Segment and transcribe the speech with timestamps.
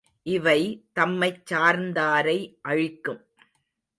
[0.23, 0.61] இவை
[0.93, 2.37] தம்மைச் சார்ந்தாரை
[2.61, 3.21] அழிக்கும்.